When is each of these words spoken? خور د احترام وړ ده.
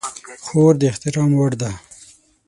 خور 0.45 0.73
د 0.79 0.81
احترام 0.91 1.31
وړ 1.35 1.51
ده. 1.61 1.71